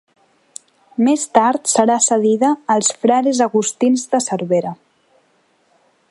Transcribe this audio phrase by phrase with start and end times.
[1.07, 4.73] Més tard serà cedida als frares agustins de Cervera.